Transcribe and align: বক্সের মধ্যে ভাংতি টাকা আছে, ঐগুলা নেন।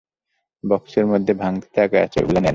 বক্সের 0.63 1.05
মধ্যে 1.05 1.33
ভাংতি 1.33 1.67
টাকা 1.75 1.97
আছে, 2.01 2.17
ঐগুলা 2.19 2.39
নেন। 2.39 2.49